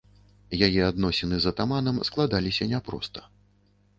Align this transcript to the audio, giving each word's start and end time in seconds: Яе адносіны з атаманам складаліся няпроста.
Яе 0.67 0.79
адносіны 0.91 1.35
з 1.43 1.51
атаманам 1.51 2.01
складаліся 2.09 2.69
няпроста. 2.75 3.19